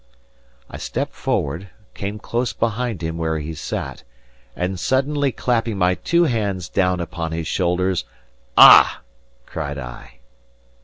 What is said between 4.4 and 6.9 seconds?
and suddenly clapping my two hands